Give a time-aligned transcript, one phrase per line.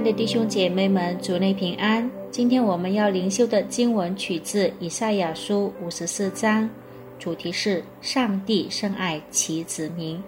[0.00, 2.10] 爱的弟兄姐妹们，主内平安。
[2.30, 6.66] 今天我们要灵修的经文取自以赛亚书五十四章，
[7.18, 10.18] 主题是“上帝深爱其子民”。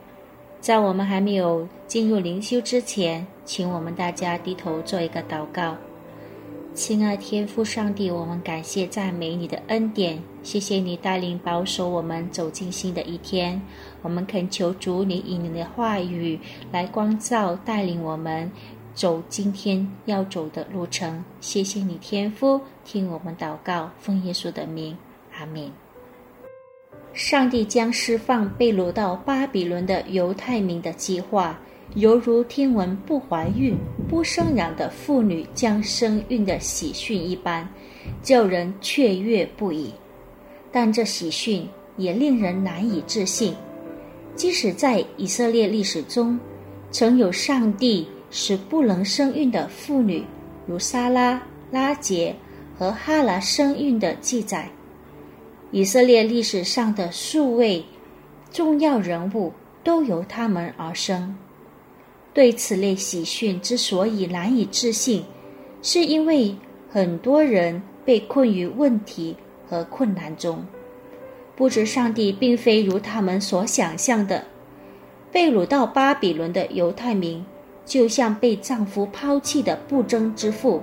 [0.60, 5.74] 在我们还没有进入灵修之前，请我们大家低头做一个祷告。
[6.74, 13.58] 亲爱天父上帝，我们感谢赞美你的恩典，谢谢你带领保守我们走进新的一天。
[14.02, 16.38] 我们恳求主你以你的话语
[16.70, 18.50] 来光照带领我们
[18.94, 21.24] 走今天要走的路程。
[21.40, 24.96] 谢谢你天父，听我们祷告，奉耶稣的名，
[25.38, 25.70] 阿门。
[27.12, 31.58] 上帝将释放被掳到巴比伦的犹太民的计划。
[31.94, 33.76] 犹如听闻不怀孕、
[34.08, 37.68] 不生养的妇女将生孕的喜讯一般，
[38.22, 39.92] 叫人雀跃不已。
[40.70, 43.54] 但这喜讯也令人难以置信。
[44.34, 46.40] 即使在以色列历史中，
[46.90, 50.24] 曾有上帝使不能生育的妇女，
[50.66, 52.34] 如莎拉、拉杰
[52.76, 54.68] 和哈拉生育的记载。
[55.70, 57.84] 以色列历史上的数位
[58.50, 59.52] 重要人物
[59.84, 61.36] 都由他们而生。
[62.34, 65.22] 对此类喜讯之所以难以置信，
[65.82, 66.56] 是因为
[66.90, 69.36] 很多人被困于问题
[69.68, 70.64] 和困难中，
[71.54, 74.44] 不知上帝并非如他们所想象的。
[75.30, 77.44] 被掳到巴比伦的犹太民，
[77.84, 80.82] 就像被丈夫抛弃的不争之妇，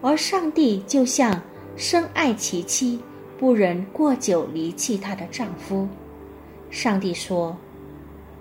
[0.00, 1.42] 而上帝就像
[1.76, 3.00] 深爱其妻，
[3.38, 5.88] 不忍过久离弃她的丈夫。
[6.70, 7.56] 上帝说：“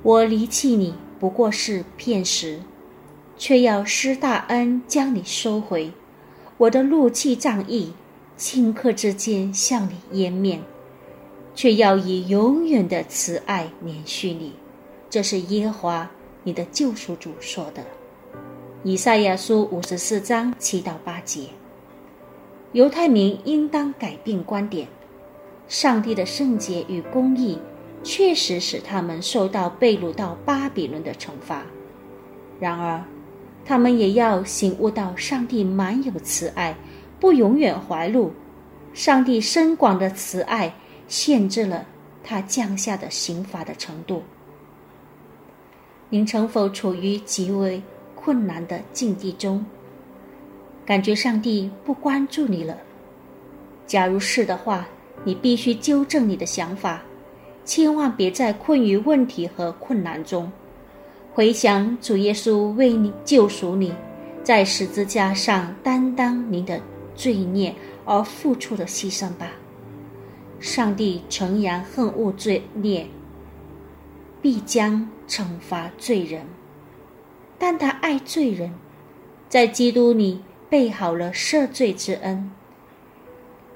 [0.04, 2.60] 我离弃你。”不过是片时，
[3.38, 5.92] 却要施大恩将你收回。
[6.58, 7.94] 我的怒气仗义，
[8.38, 10.60] 顷刻之间向你湮灭，
[11.56, 14.54] 却要以永远的慈爱连续你。
[15.10, 16.12] 这是耶和华
[16.46, 17.84] 你的救赎主说的。
[18.84, 21.50] 以赛亚书五十四章七到八节。
[22.72, 24.88] 犹太民应当改变观点，
[25.68, 27.60] 上帝的圣洁与公义。
[28.04, 31.64] 确实使他们受到被掳到巴比伦的惩罚，
[32.60, 33.04] 然而，
[33.66, 36.76] 他们也要醒悟到上帝满有慈爱，
[37.20, 38.32] 不永远怀怒。
[38.94, 40.72] 上帝深广的慈爱
[41.08, 41.84] 限制了
[42.24, 44.22] 他降下的刑罚的程度。
[46.10, 47.82] 您曾否处于极为
[48.14, 49.66] 困难的境地中，
[50.86, 52.78] 感觉上帝不关注你了？
[53.88, 54.88] 假如是的话，
[55.24, 57.02] 你必须纠正你的想法。
[57.64, 60.52] 千万别再困于问题和困难中，
[61.34, 63.92] 回想主耶稣为你救赎你，
[64.44, 66.80] 在十字架上担当您的
[67.16, 67.74] 罪孽
[68.06, 69.52] 而付出的牺牲吧。
[70.60, 73.08] 上帝诚然恨恶罪孽，
[74.46, 76.46] 必将惩罚罪人，
[77.58, 78.72] 但他爱罪人，
[79.50, 80.40] 在基督里
[80.70, 82.52] 备好了赦罪之恩。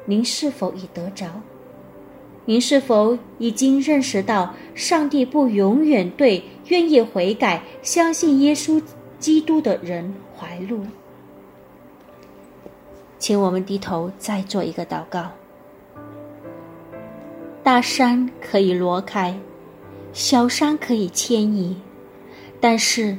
[0.06, 1.26] 您是否已得着？
[2.46, 8.80] 您是否已经认识到，上帝不永远对愿意悔改、相信耶稣
[9.18, 10.86] 基督的人怀怒？
[13.18, 15.32] 请我们低头再做一个祷告。
[17.64, 19.36] 大山可以挪开，
[20.14, 21.76] 小山可以迁移，
[22.60, 23.18] 但是，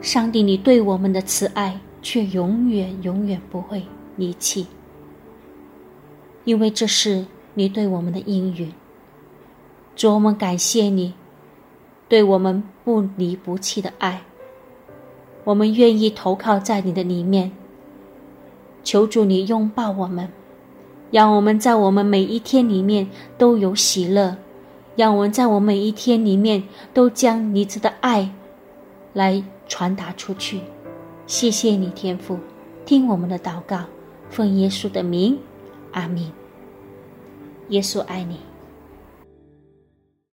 [0.00, 3.82] 上帝你对我们的慈爱却永远永远不会
[4.16, 4.66] 离弃，
[6.44, 7.26] 因为这是。
[7.54, 8.72] 你对我们的应允，
[9.96, 11.12] 主，我们感谢你
[12.08, 14.22] 对我们不离不弃的爱。
[15.42, 17.50] 我们愿意投靠在你的里面，
[18.84, 20.28] 求主你拥抱我们，
[21.10, 24.36] 让我们在我们每一天里面都有喜乐，
[24.98, 28.34] 让我们在我每一天里面都将你子的爱
[29.12, 30.60] 来传达出去。
[31.24, 32.36] 谢谢你，天父，
[32.84, 33.84] 听我们的祷告，
[34.28, 35.38] 奉耶稣的名，
[35.92, 36.32] 阿门。
[37.68, 38.47] 耶稣爱你。